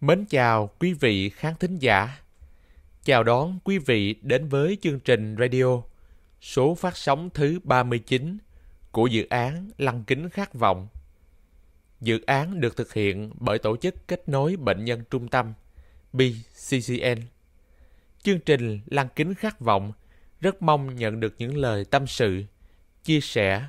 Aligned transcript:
Mến 0.00 0.24
chào 0.24 0.70
quý 0.78 0.92
vị 0.92 1.30
khán 1.30 1.54
thính 1.60 1.78
giả. 1.78 2.18
Chào 3.04 3.24
đón 3.24 3.58
quý 3.64 3.78
vị 3.78 4.14
đến 4.22 4.48
với 4.48 4.78
chương 4.80 5.00
trình 5.00 5.36
radio 5.38 5.82
số 6.40 6.74
phát 6.74 6.96
sóng 6.96 7.30
thứ 7.34 7.58
39 7.64 8.38
của 8.90 9.06
dự 9.06 9.26
án 9.30 9.70
Lăng 9.78 10.04
kính 10.04 10.28
khát 10.28 10.54
vọng. 10.54 10.88
Dự 12.00 12.20
án 12.26 12.60
được 12.60 12.76
thực 12.76 12.92
hiện 12.92 13.32
bởi 13.34 13.58
Tổ 13.58 13.76
chức 13.76 14.08
Kết 14.08 14.28
nối 14.28 14.56
Bệnh 14.56 14.84
nhân 14.84 15.02
Trung 15.10 15.28
tâm 15.28 15.52
BCCN. 16.12 17.20
Chương 18.22 18.40
trình 18.40 18.80
Lăng 18.86 19.08
kính 19.16 19.34
khát 19.34 19.60
vọng 19.60 19.92
rất 20.40 20.62
mong 20.62 20.96
nhận 20.96 21.20
được 21.20 21.34
những 21.38 21.56
lời 21.56 21.84
tâm 21.84 22.06
sự, 22.06 22.44
chia 23.04 23.20
sẻ 23.20 23.66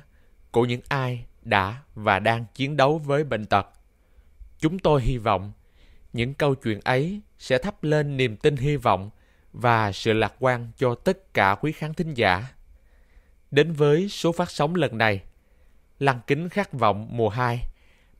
của 0.50 0.64
những 0.64 0.80
ai 0.88 1.24
đã 1.42 1.82
và 1.94 2.18
đang 2.18 2.44
chiến 2.54 2.76
đấu 2.76 2.98
với 2.98 3.24
bệnh 3.24 3.46
tật. 3.46 3.66
Chúng 4.58 4.78
tôi 4.78 5.02
hy 5.02 5.18
vọng 5.18 5.52
những 6.12 6.34
câu 6.34 6.54
chuyện 6.54 6.80
ấy 6.84 7.20
sẽ 7.38 7.58
thắp 7.58 7.84
lên 7.84 8.16
niềm 8.16 8.36
tin 8.36 8.56
hy 8.56 8.76
vọng 8.76 9.10
và 9.52 9.92
sự 9.92 10.12
lạc 10.12 10.34
quan 10.38 10.68
cho 10.76 10.94
tất 10.94 11.34
cả 11.34 11.56
quý 11.60 11.72
khán 11.72 11.94
thính 11.94 12.14
giả. 12.14 12.46
Đến 13.50 13.72
với 13.72 14.08
số 14.08 14.32
phát 14.32 14.50
sóng 14.50 14.74
lần 14.74 14.98
này, 14.98 15.22
Lăng 16.02 16.20
kính 16.26 16.48
khát 16.48 16.72
vọng 16.72 17.08
mùa 17.10 17.28
2 17.28 17.62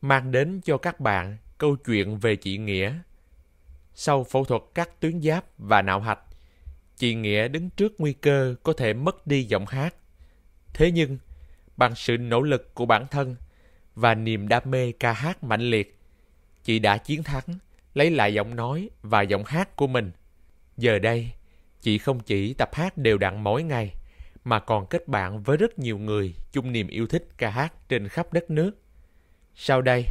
mang 0.01 0.33
đến 0.33 0.61
cho 0.65 0.79
các 0.79 1.01
bạn 1.01 1.37
câu 1.59 1.77
chuyện 1.77 2.19
về 2.19 2.37
chị 2.37 2.59
Nghĩa. 2.59 2.99
Sau 3.95 4.25
phẫu 4.25 4.45
thuật 4.45 4.63
cắt 4.75 5.01
tuyến 5.01 5.23
giáp 5.23 5.45
và 5.59 5.83
nạo 5.83 6.01
hạch, 6.01 6.21
chị 6.97 7.15
Nghĩa 7.15 7.49
đứng 7.49 7.71
trước 7.71 7.93
nguy 7.99 8.13
cơ 8.13 8.55
có 8.63 8.73
thể 8.73 8.95
mất 8.95 9.27
đi 9.27 9.45
giọng 9.45 9.67
hát. 9.67 9.95
Thế 10.75 10.91
nhưng, 10.91 11.19
bằng 11.77 11.95
sự 11.95 12.17
nỗ 12.17 12.43
lực 12.43 12.75
của 12.75 12.87
bản 12.87 13.07
thân 13.11 13.37
và 13.95 14.15
niềm 14.15 14.49
đam 14.49 14.63
mê 14.67 14.93
ca 14.93 15.13
hát 15.13 15.45
mạnh 15.45 15.61
liệt, 15.61 15.99
chị 16.65 16.79
đã 16.79 16.99
chiến 16.99 17.23
thắng, 17.23 17.59
lấy 17.95 18.11
lại 18.11 18.35
giọng 18.35 18.57
nói 18.57 18.91
và 19.03 19.23
giọng 19.23 19.45
hát 19.45 19.77
của 19.77 19.87
mình. 19.87 20.13
Giờ 20.77 20.99
đây, 20.99 21.33
chị 21.81 21.99
không 21.99 22.21
chỉ 22.21 22.55
tập 22.55 22.69
hát 22.73 22.99
đều 22.99 23.19
đặn 23.19 23.45
mỗi 23.45 23.63
ngày, 23.63 23.95
mà 24.45 24.61
còn 24.61 24.87
kết 24.87 25.09
bạn 25.09 25.43
với 25.43 25.57
rất 25.57 25.79
nhiều 25.79 25.99
người 25.99 26.35
chung 26.53 26.73
niềm 26.73 26.89
yêu 26.89 27.07
thích 27.07 27.29
ca 27.39 27.51
hát 27.51 27.89
trên 27.89 28.09
khắp 28.09 28.33
đất 28.33 28.51
nước. 28.51 28.73
Sau 29.55 29.83
đây, 29.83 30.07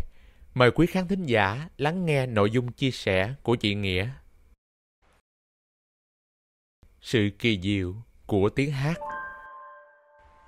mời 0.53 0.71
quý 0.71 0.87
khán 0.87 1.07
thính 1.07 1.25
giả 1.25 1.69
lắng 1.77 2.05
nghe 2.05 2.25
nội 2.25 2.51
dung 2.51 2.71
chia 2.71 2.91
sẻ 2.91 3.33
của 3.43 3.55
chị 3.55 3.75
Nghĩa. 3.75 4.09
Sự 7.01 7.29
kỳ 7.39 7.59
diệu 7.61 7.95
của 8.25 8.49
tiếng 8.49 8.71
hát 8.71 8.99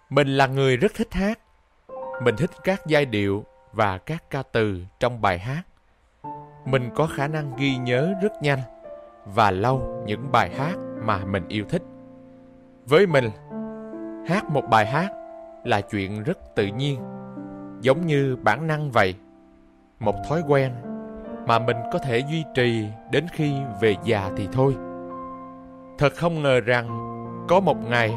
Mình 0.10 0.38
là 0.38 0.48
người 0.48 0.78
rất 0.78 0.94
thích 0.94 1.14
hát. 1.14 1.40
Mình 2.24 2.36
thích 2.38 2.52
các 2.64 2.82
giai 2.88 3.06
điệu 3.06 3.46
và 3.72 3.98
các 3.98 4.24
ca 4.30 4.44
từ 4.44 4.86
trong 5.00 5.22
bài 5.22 5.40
hát. 5.40 5.64
Mình 6.66 6.90
có 6.96 7.08
khả 7.08 7.28
năng 7.28 7.56
ghi 7.58 7.78
nhớ 7.78 8.14
rất 8.22 8.42
nhanh 8.42 8.60
và 9.26 9.52
lâu 9.52 10.04
những 10.06 10.32
bài 10.32 10.50
hát 10.58 10.76
mà 11.06 11.26
mình 11.26 11.44
yêu 11.48 11.66
thích. 11.70 11.82
Với 12.86 13.08
mình, 13.08 13.30
hát 14.28 14.50
một 14.50 14.64
bài 14.70 14.86
hát 14.86 15.12
là 15.64 15.82
chuyện 15.82 16.24
rất 16.24 16.56
tự 16.56 16.66
nhiên, 16.66 17.00
giống 17.82 18.06
như 18.06 18.38
bản 18.44 18.68
năng 18.68 18.92
vậy. 18.92 19.16
Một 20.00 20.16
thói 20.30 20.42
quen 20.48 20.72
mà 21.48 21.60
mình 21.60 21.78
có 21.92 22.00
thể 22.00 22.20
duy 22.20 22.44
trì 22.56 22.88
đến 23.12 23.26
khi 23.32 23.54
về 23.82 23.96
già 24.04 24.32
thì 24.38 24.48
thôi. 24.52 24.76
Thật 25.98 26.14
không 26.16 26.44
ngờ 26.44 26.60
rằng 26.60 26.88
có 27.48 27.60
một 27.60 27.78
ngày 27.90 28.16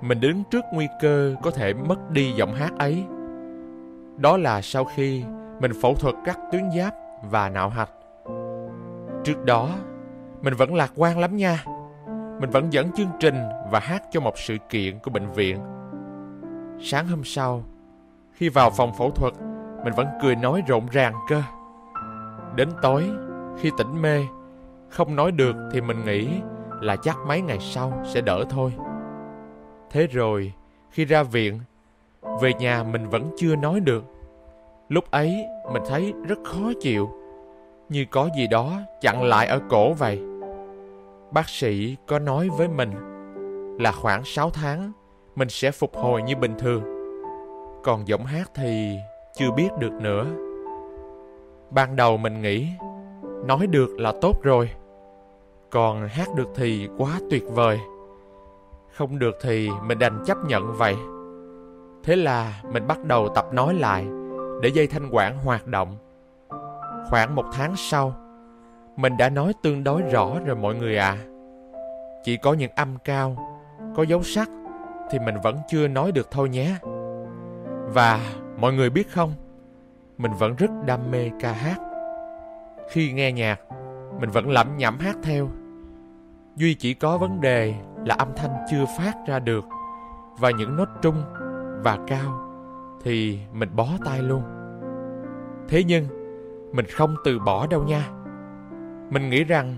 mình 0.00 0.20
đứng 0.20 0.42
trước 0.50 0.64
nguy 0.72 0.88
cơ 1.00 1.34
có 1.42 1.50
thể 1.50 1.74
mất 1.74 2.10
đi 2.10 2.32
giọng 2.32 2.54
hát 2.54 2.72
ấy. 2.78 3.04
Đó 4.16 4.36
là 4.36 4.62
sau 4.62 4.84
khi 4.84 5.24
mình 5.60 5.72
phẫu 5.82 5.94
thuật 5.94 6.14
cắt 6.24 6.38
tuyến 6.52 6.70
giáp 6.76 6.94
và 7.22 7.48
nạo 7.48 7.68
hạch. 7.68 7.90
Trước 9.24 9.44
đó, 9.44 9.70
mình 10.42 10.54
vẫn 10.54 10.74
lạc 10.74 10.92
quan 10.96 11.18
lắm 11.18 11.36
nha. 11.36 11.64
Mình 12.40 12.50
vẫn 12.50 12.72
dẫn 12.72 12.92
chương 12.92 13.10
trình 13.20 13.48
và 13.70 13.80
hát 13.80 14.02
cho 14.10 14.20
một 14.20 14.38
sự 14.38 14.56
kiện 14.68 14.98
của 14.98 15.10
bệnh 15.10 15.32
viện. 15.32 15.58
Sáng 16.80 17.08
hôm 17.08 17.24
sau, 17.24 17.64
khi 18.32 18.48
vào 18.48 18.70
phòng 18.70 18.92
phẫu 18.98 19.10
thuật, 19.10 19.32
mình 19.84 19.92
vẫn 19.96 20.06
cười 20.22 20.36
nói 20.36 20.62
rộn 20.66 20.86
ràng 20.90 21.14
cơ. 21.28 21.42
Đến 22.54 22.68
tối, 22.82 23.10
khi 23.58 23.70
tỉnh 23.78 24.02
mê, 24.02 24.24
không 24.88 25.16
nói 25.16 25.32
được 25.32 25.56
thì 25.72 25.80
mình 25.80 26.04
nghĩ 26.04 26.28
là 26.80 26.96
chắc 26.96 27.16
mấy 27.26 27.40
ngày 27.40 27.58
sau 27.60 28.02
sẽ 28.04 28.20
đỡ 28.20 28.44
thôi. 28.50 28.72
Thế 29.90 30.06
rồi, 30.06 30.52
khi 30.90 31.04
ra 31.04 31.22
viện, 31.22 31.60
về 32.40 32.54
nhà 32.54 32.82
mình 32.82 33.08
vẫn 33.08 33.30
chưa 33.36 33.56
nói 33.56 33.80
được. 33.80 34.04
Lúc 34.88 35.10
ấy, 35.10 35.46
mình 35.72 35.82
thấy 35.88 36.14
rất 36.28 36.38
khó 36.44 36.72
chịu, 36.80 37.10
như 37.88 38.04
có 38.10 38.28
gì 38.36 38.46
đó 38.46 38.72
chặn 39.00 39.24
lại 39.24 39.46
ở 39.46 39.60
cổ 39.70 39.92
vậy. 39.92 40.20
Bác 41.30 41.48
sĩ 41.48 41.96
có 42.06 42.18
nói 42.18 42.48
với 42.58 42.68
mình 42.68 42.90
là 43.80 43.92
khoảng 43.92 44.24
6 44.24 44.50
tháng 44.50 44.92
mình 45.36 45.48
sẽ 45.48 45.70
phục 45.70 45.96
hồi 45.96 46.22
như 46.22 46.36
bình 46.36 46.54
thường. 46.58 46.82
Còn 47.84 48.08
giọng 48.08 48.24
hát 48.24 48.50
thì 48.54 48.96
chưa 49.34 49.50
biết 49.56 49.68
được 49.78 49.92
nữa. 49.92 50.26
Ban 51.70 51.96
đầu 51.96 52.16
mình 52.16 52.42
nghĩ 52.42 52.68
nói 53.46 53.66
được 53.66 54.00
là 54.00 54.12
tốt 54.20 54.42
rồi. 54.42 54.70
Còn 55.70 56.08
hát 56.08 56.28
được 56.36 56.48
thì 56.54 56.88
quá 56.98 57.20
tuyệt 57.30 57.44
vời. 57.48 57.78
Không 58.92 59.18
được 59.18 59.34
thì 59.42 59.68
mình 59.86 59.98
đành 59.98 60.22
chấp 60.26 60.36
nhận 60.48 60.76
vậy. 60.76 60.96
Thế 62.04 62.16
là 62.16 62.62
mình 62.72 62.86
bắt 62.86 63.04
đầu 63.04 63.28
tập 63.28 63.46
nói 63.52 63.74
lại 63.74 64.06
để 64.62 64.68
dây 64.68 64.86
thanh 64.86 65.08
quản 65.12 65.38
hoạt 65.38 65.66
động. 65.66 65.96
Khoảng 67.10 67.34
một 67.34 67.44
tháng 67.52 67.74
sau, 67.76 68.14
mình 68.96 69.16
đã 69.16 69.28
nói 69.28 69.52
tương 69.62 69.84
đối 69.84 70.02
rõ 70.02 70.38
rồi 70.46 70.56
mọi 70.56 70.74
người 70.74 70.96
à. 70.98 71.16
Chỉ 72.24 72.36
có 72.36 72.52
những 72.52 72.70
âm 72.76 72.98
cao, 73.04 73.36
có 73.96 74.02
dấu 74.02 74.22
sắc 74.22 74.48
thì 75.10 75.18
mình 75.18 75.34
vẫn 75.42 75.58
chưa 75.68 75.88
nói 75.88 76.12
được 76.12 76.30
thôi 76.30 76.48
nhé. 76.48 76.76
Và 77.94 78.20
mọi 78.58 78.72
người 78.72 78.90
biết 78.90 79.10
không, 79.10 79.34
mình 80.18 80.32
vẫn 80.38 80.56
rất 80.56 80.70
đam 80.86 81.10
mê 81.10 81.30
ca 81.40 81.52
hát. 81.52 81.76
Khi 82.90 83.12
nghe 83.12 83.32
nhạc, 83.32 83.60
mình 84.20 84.30
vẫn 84.30 84.50
lẩm 84.50 84.76
nhẩm 84.76 84.98
hát 84.98 85.16
theo. 85.22 85.48
Duy 86.56 86.74
chỉ 86.74 86.94
có 86.94 87.18
vấn 87.18 87.40
đề 87.40 87.74
là 88.04 88.14
âm 88.14 88.28
thanh 88.36 88.56
chưa 88.70 88.84
phát 88.98 89.14
ra 89.26 89.38
được 89.38 89.64
và 90.38 90.50
những 90.50 90.76
nốt 90.76 90.88
trung 91.02 91.22
và 91.84 91.98
cao 92.06 92.45
thì 93.06 93.38
mình 93.52 93.68
bó 93.76 93.88
tay 94.04 94.22
luôn. 94.22 94.42
Thế 95.68 95.84
nhưng, 95.84 96.06
mình 96.72 96.86
không 96.86 97.14
từ 97.24 97.38
bỏ 97.38 97.66
đâu 97.66 97.84
nha. 97.84 98.08
Mình 99.10 99.30
nghĩ 99.30 99.44
rằng 99.44 99.74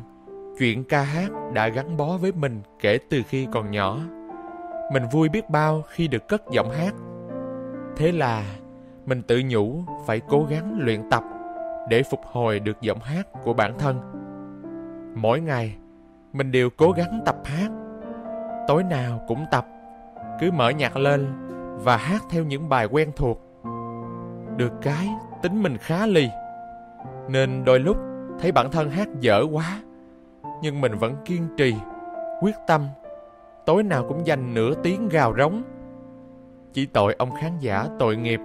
chuyện 0.58 0.84
ca 0.84 1.02
hát 1.02 1.30
đã 1.54 1.68
gắn 1.68 1.96
bó 1.96 2.16
với 2.16 2.32
mình 2.32 2.62
kể 2.80 2.98
từ 3.10 3.22
khi 3.28 3.48
còn 3.52 3.70
nhỏ. 3.70 3.98
Mình 4.92 5.02
vui 5.12 5.28
biết 5.28 5.50
bao 5.50 5.82
khi 5.88 6.08
được 6.08 6.28
cất 6.28 6.42
giọng 6.50 6.70
hát. 6.70 6.94
Thế 7.96 8.12
là 8.12 8.42
mình 9.06 9.22
tự 9.22 9.42
nhủ 9.46 9.82
phải 10.06 10.20
cố 10.28 10.46
gắng 10.50 10.78
luyện 10.80 11.10
tập 11.10 11.22
để 11.88 12.02
phục 12.02 12.20
hồi 12.32 12.60
được 12.60 12.80
giọng 12.80 13.00
hát 13.00 13.26
của 13.44 13.54
bản 13.54 13.78
thân. 13.78 14.00
Mỗi 15.14 15.40
ngày, 15.40 15.76
mình 16.32 16.50
đều 16.50 16.70
cố 16.76 16.90
gắng 16.90 17.20
tập 17.26 17.36
hát. 17.44 17.68
Tối 18.68 18.82
nào 18.82 19.24
cũng 19.28 19.44
tập, 19.50 19.66
cứ 20.40 20.50
mở 20.50 20.70
nhạc 20.70 20.96
lên 20.96 21.47
và 21.84 21.96
hát 21.96 22.22
theo 22.30 22.44
những 22.44 22.68
bài 22.68 22.86
quen 22.90 23.12
thuộc. 23.16 23.40
Được 24.56 24.72
cái, 24.82 25.08
tính 25.42 25.62
mình 25.62 25.76
khá 25.76 26.06
lì, 26.06 26.28
nên 27.28 27.64
đôi 27.64 27.80
lúc 27.80 27.96
thấy 28.40 28.52
bản 28.52 28.70
thân 28.70 28.90
hát 28.90 29.08
dở 29.20 29.44
quá. 29.52 29.80
Nhưng 30.62 30.80
mình 30.80 30.94
vẫn 30.94 31.14
kiên 31.24 31.48
trì, 31.56 31.74
quyết 32.40 32.54
tâm, 32.66 32.86
tối 33.66 33.82
nào 33.82 34.04
cũng 34.08 34.26
dành 34.26 34.54
nửa 34.54 34.74
tiếng 34.82 35.08
gào 35.08 35.34
rống. 35.38 35.62
Chỉ 36.72 36.86
tội 36.86 37.14
ông 37.18 37.30
khán 37.40 37.58
giả 37.58 37.86
tội 37.98 38.16
nghiệp, 38.16 38.40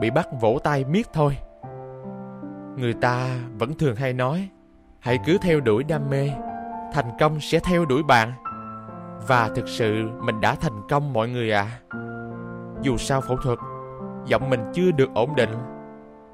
bị 0.00 0.10
bắt 0.10 0.28
vỗ 0.40 0.58
tay 0.64 0.84
miết 0.84 1.06
thôi. 1.12 1.36
Người 2.76 2.94
ta 2.94 3.38
vẫn 3.58 3.74
thường 3.78 3.96
hay 3.96 4.12
nói, 4.12 4.48
hãy 5.00 5.18
cứ 5.26 5.38
theo 5.38 5.60
đuổi 5.60 5.84
đam 5.84 6.10
mê, 6.10 6.30
thành 6.92 7.10
công 7.20 7.40
sẽ 7.40 7.58
theo 7.58 7.84
đuổi 7.84 8.02
bạn. 8.02 8.32
Và 9.28 9.50
thực 9.54 9.68
sự 9.68 10.08
mình 10.20 10.40
đã 10.40 10.54
thành 10.54 10.88
công 10.88 11.12
mọi 11.12 11.28
người 11.28 11.50
ạ. 11.52 11.68
À. 11.88 12.03
Dù 12.84 12.96
sao 12.96 13.20
phẫu 13.20 13.36
thuật, 13.36 13.58
giọng 14.26 14.50
mình 14.50 14.60
chưa 14.74 14.90
được 14.90 15.14
ổn 15.14 15.36
định. 15.36 15.50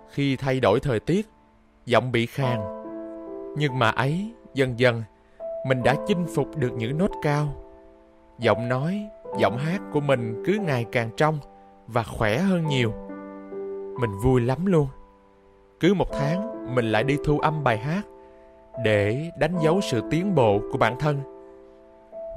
Khi 0.08 0.36
thay 0.36 0.60
đổi 0.60 0.80
thời 0.80 1.00
tiết, 1.00 1.28
giọng 1.86 2.12
bị 2.12 2.26
khàn. 2.26 2.60
Nhưng 3.56 3.78
mà 3.78 3.90
ấy, 3.90 4.32
dần 4.54 4.78
dần, 4.78 5.02
mình 5.66 5.82
đã 5.82 5.94
chinh 6.06 6.26
phục 6.34 6.56
được 6.56 6.72
những 6.72 6.98
nốt 6.98 7.10
cao. 7.22 7.46
Giọng 8.38 8.68
nói, 8.68 9.08
giọng 9.38 9.58
hát 9.58 9.80
của 9.92 10.00
mình 10.00 10.42
cứ 10.46 10.58
ngày 10.66 10.86
càng 10.92 11.10
trong 11.16 11.38
và 11.86 12.02
khỏe 12.02 12.38
hơn 12.38 12.66
nhiều. 12.66 12.92
Mình 14.00 14.10
vui 14.24 14.40
lắm 14.40 14.66
luôn. 14.66 14.86
Cứ 15.80 15.94
một 15.94 16.12
tháng, 16.12 16.74
mình 16.74 16.92
lại 16.92 17.04
đi 17.04 17.16
thu 17.24 17.38
âm 17.38 17.64
bài 17.64 17.78
hát 17.78 18.02
để 18.84 19.30
đánh 19.38 19.54
dấu 19.62 19.80
sự 19.80 20.02
tiến 20.10 20.34
bộ 20.34 20.60
của 20.72 20.78
bản 20.78 20.98
thân. 20.98 21.18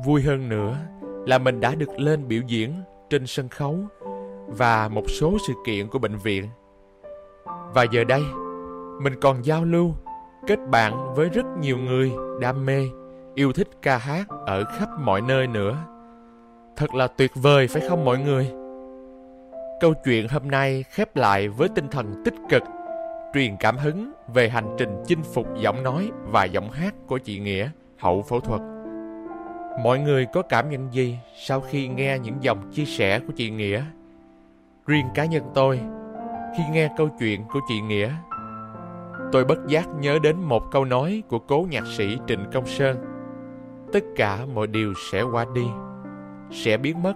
Vui 0.05 0.21
hơn 0.21 0.49
nữa 0.49 0.77
là 1.27 1.37
mình 1.37 1.59
đã 1.59 1.75
được 1.75 1.99
lên 1.99 2.27
biểu 2.27 2.41
diễn 2.47 2.73
trên 3.09 3.27
sân 3.27 3.49
khấu 3.49 3.77
và 4.57 4.87
một 4.87 5.03
số 5.09 5.37
sự 5.47 5.53
kiện 5.65 5.87
của 5.87 5.99
bệnh 5.99 6.17
viện. 6.17 6.47
Và 7.73 7.85
giờ 7.91 8.03
đây, 8.03 8.21
mình 9.01 9.13
còn 9.21 9.45
giao 9.45 9.63
lưu 9.65 9.93
kết 10.47 10.59
bạn 10.71 11.13
với 11.15 11.29
rất 11.29 11.45
nhiều 11.59 11.77
người 11.77 12.11
đam 12.41 12.65
mê, 12.65 12.83
yêu 13.35 13.53
thích 13.53 13.67
ca 13.81 13.97
hát 13.97 14.25
ở 14.45 14.63
khắp 14.63 14.89
mọi 14.99 15.21
nơi 15.21 15.47
nữa. 15.47 15.77
Thật 16.75 16.93
là 16.93 17.07
tuyệt 17.07 17.31
vời 17.35 17.67
phải 17.67 17.81
không 17.89 18.05
mọi 18.05 18.17
người? 18.17 18.51
Câu 19.81 19.93
chuyện 20.05 20.27
hôm 20.27 20.47
nay 20.51 20.83
khép 20.89 21.15
lại 21.15 21.49
với 21.49 21.69
tinh 21.69 21.87
thần 21.87 22.21
tích 22.25 22.35
cực, 22.49 22.63
truyền 23.33 23.55
cảm 23.59 23.77
hứng 23.77 24.11
về 24.33 24.49
hành 24.49 24.75
trình 24.77 25.03
chinh 25.05 25.23
phục 25.33 25.47
giọng 25.57 25.83
nói 25.83 26.11
và 26.31 26.43
giọng 26.43 26.71
hát 26.71 26.93
của 27.07 27.17
chị 27.17 27.39
Nghĩa 27.39 27.69
hậu 27.97 28.21
phẫu 28.21 28.39
thuật. 28.39 28.61
Mọi 29.83 29.99
người 29.99 30.25
có 30.33 30.41
cảm 30.41 30.69
nhận 30.69 30.93
gì 30.93 31.17
sau 31.35 31.61
khi 31.61 31.87
nghe 31.87 32.19
những 32.19 32.35
dòng 32.41 32.71
chia 32.71 32.85
sẻ 32.85 33.19
của 33.19 33.33
chị 33.35 33.49
Nghĩa? 33.49 33.83
Riêng 34.87 35.07
cá 35.13 35.25
nhân 35.25 35.43
tôi, 35.53 35.79
khi 36.57 36.63
nghe 36.71 36.89
câu 36.97 37.09
chuyện 37.19 37.43
của 37.53 37.59
chị 37.67 37.81
Nghĩa, 37.81 38.11
tôi 39.31 39.45
bất 39.45 39.67
giác 39.67 39.87
nhớ 39.99 40.19
đến 40.23 40.35
một 40.41 40.63
câu 40.71 40.85
nói 40.85 41.23
của 41.27 41.39
cố 41.39 41.67
nhạc 41.69 41.83
sĩ 41.97 42.17
Trịnh 42.27 42.45
Công 42.53 42.65
Sơn. 42.65 42.97
Tất 43.93 44.03
cả 44.15 44.39
mọi 44.53 44.67
điều 44.67 44.93
sẽ 45.11 45.21
qua 45.21 45.45
đi, 45.55 45.65
sẽ 46.51 46.77
biến 46.77 47.03
mất, 47.03 47.13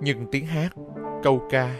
nhưng 0.00 0.26
tiếng 0.32 0.46
hát, 0.46 0.68
câu 1.22 1.42
ca 1.50 1.70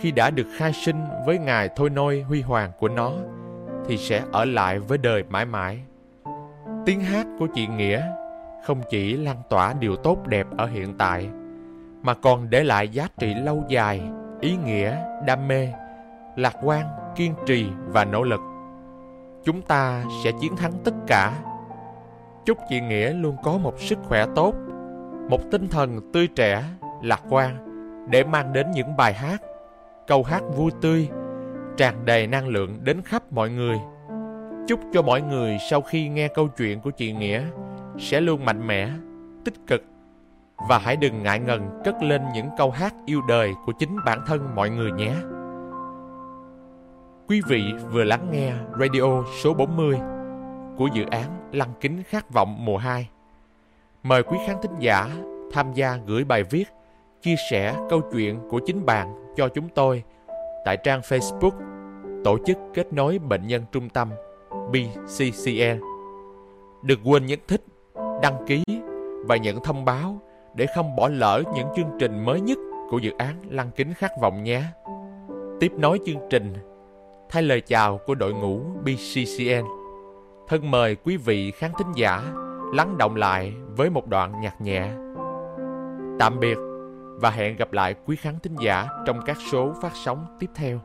khi 0.00 0.10
đã 0.10 0.30
được 0.30 0.46
khai 0.56 0.72
sinh 0.72 1.04
với 1.26 1.38
ngài 1.38 1.68
thôi 1.76 1.90
nôi 1.90 2.22
huy 2.22 2.42
hoàng 2.42 2.70
của 2.78 2.88
nó 2.88 3.12
thì 3.86 3.96
sẽ 3.96 4.22
ở 4.32 4.44
lại 4.44 4.78
với 4.78 4.98
đời 4.98 5.24
mãi 5.28 5.44
mãi. 5.46 5.82
Tiếng 6.86 7.00
hát 7.00 7.26
của 7.38 7.46
chị 7.54 7.66
Nghĩa 7.66 8.02
không 8.66 8.80
chỉ 8.90 9.16
lan 9.16 9.36
tỏa 9.50 9.74
điều 9.80 9.96
tốt 9.96 10.26
đẹp 10.26 10.46
ở 10.56 10.66
hiện 10.66 10.94
tại 10.98 11.28
mà 12.02 12.14
còn 12.14 12.50
để 12.50 12.64
lại 12.64 12.88
giá 12.88 13.08
trị 13.18 13.34
lâu 13.34 13.64
dài, 13.68 14.02
ý 14.44 14.56
nghĩa, 14.64 14.96
đam 15.26 15.48
mê, 15.48 15.68
lạc 16.36 16.56
quan, 16.62 16.86
kiên 17.16 17.34
trì 17.46 17.66
và 17.86 18.04
nỗ 18.04 18.22
lực. 18.22 18.40
Chúng 19.44 19.62
ta 19.62 20.04
sẽ 20.24 20.30
chiến 20.40 20.56
thắng 20.56 20.72
tất 20.84 20.94
cả. 21.06 21.32
Chúc 22.44 22.58
chị 22.68 22.80
Nghĩa 22.80 23.12
luôn 23.12 23.36
có 23.42 23.58
một 23.58 23.80
sức 23.80 23.98
khỏe 24.02 24.26
tốt, 24.34 24.54
một 25.30 25.40
tinh 25.50 25.68
thần 25.68 26.12
tươi 26.12 26.28
trẻ, 26.36 26.64
lạc 27.02 27.22
quan 27.30 27.56
để 28.10 28.24
mang 28.24 28.52
đến 28.52 28.70
những 28.70 28.96
bài 28.96 29.14
hát, 29.14 29.42
câu 30.06 30.22
hát 30.22 30.42
vui 30.56 30.70
tươi, 30.80 31.08
tràn 31.76 32.04
đầy 32.04 32.26
năng 32.26 32.48
lượng 32.48 32.78
đến 32.82 33.02
khắp 33.02 33.22
mọi 33.32 33.50
người. 33.50 33.76
Chúc 34.68 34.80
cho 34.92 35.02
mọi 35.02 35.22
người 35.22 35.58
sau 35.70 35.80
khi 35.80 36.08
nghe 36.08 36.28
câu 36.28 36.48
chuyện 36.48 36.80
của 36.80 36.90
chị 36.90 37.12
Nghĩa 37.12 37.42
sẽ 37.98 38.20
luôn 38.20 38.44
mạnh 38.44 38.66
mẽ, 38.66 38.90
tích 39.44 39.54
cực 39.66 39.82
và 40.56 40.78
hãy 40.78 40.96
đừng 40.96 41.22
ngại 41.22 41.40
ngần 41.40 41.80
cất 41.84 42.02
lên 42.02 42.22
những 42.34 42.48
câu 42.56 42.70
hát 42.70 42.94
yêu 43.06 43.22
đời 43.28 43.54
của 43.66 43.72
chính 43.72 43.96
bản 44.06 44.20
thân 44.26 44.54
mọi 44.54 44.70
người 44.70 44.92
nhé. 44.92 45.14
Quý 47.28 47.40
vị 47.48 47.62
vừa 47.90 48.04
lắng 48.04 48.28
nghe 48.32 48.52
radio 48.80 49.24
số 49.42 49.54
40 49.54 49.98
của 50.76 50.88
dự 50.94 51.04
án 51.10 51.50
Lăng 51.52 51.72
kính 51.80 52.02
khát 52.02 52.30
vọng 52.32 52.64
mùa 52.64 52.76
2. 52.76 53.08
Mời 54.02 54.22
quý 54.22 54.38
khán 54.46 54.56
thính 54.62 54.78
giả 54.78 55.10
tham 55.52 55.72
gia 55.72 55.98
gửi 56.06 56.24
bài 56.24 56.42
viết, 56.50 56.64
chia 57.22 57.34
sẻ 57.50 57.76
câu 57.90 58.00
chuyện 58.12 58.40
của 58.50 58.60
chính 58.66 58.86
bạn 58.86 59.34
cho 59.36 59.48
chúng 59.48 59.68
tôi 59.68 60.02
tại 60.64 60.76
trang 60.76 61.00
Facebook 61.00 61.50
Tổ 62.24 62.38
chức 62.46 62.58
Kết 62.74 62.92
nối 62.92 63.18
Bệnh 63.18 63.46
nhân 63.46 63.62
Trung 63.72 63.88
tâm 63.88 64.10
BCCN. 64.70 65.80
Đừng 66.82 67.00
quên 67.04 67.26
nhấn 67.26 67.38
thích, 67.48 67.62
đăng 68.22 68.46
ký 68.46 68.64
và 69.26 69.36
nhận 69.36 69.62
thông 69.62 69.84
báo 69.84 70.20
để 70.54 70.66
không 70.74 70.96
bỏ 70.96 71.08
lỡ 71.08 71.42
những 71.54 71.68
chương 71.76 71.90
trình 71.98 72.24
mới 72.24 72.40
nhất 72.40 72.58
của 72.90 72.98
dự 72.98 73.10
án 73.18 73.42
Lăng 73.50 73.70
kính 73.76 73.94
khát 73.94 74.10
vọng 74.20 74.42
nhé. 74.42 74.62
Tiếp 75.60 75.72
nối 75.76 75.98
chương 76.06 76.20
trình, 76.30 76.52
thay 77.28 77.42
lời 77.42 77.60
chào 77.60 78.00
của 78.06 78.14
đội 78.14 78.32
ngũ 78.32 78.60
BCCN. 78.84 79.64
Thân 80.48 80.70
mời 80.70 80.96
quý 80.96 81.16
vị 81.16 81.50
khán 81.50 81.70
thính 81.78 81.92
giả 81.96 82.22
lắng 82.74 82.98
động 82.98 83.16
lại 83.16 83.54
với 83.76 83.90
một 83.90 84.06
đoạn 84.06 84.40
nhạc 84.40 84.60
nhẹ. 84.60 84.90
Tạm 86.18 86.40
biệt 86.40 86.58
và 87.20 87.30
hẹn 87.30 87.56
gặp 87.56 87.72
lại 87.72 87.94
quý 88.06 88.16
khán 88.16 88.34
thính 88.42 88.56
giả 88.60 88.86
trong 89.06 89.20
các 89.26 89.36
số 89.52 89.72
phát 89.82 89.92
sóng 90.04 90.26
tiếp 90.40 90.50
theo. 90.54 90.80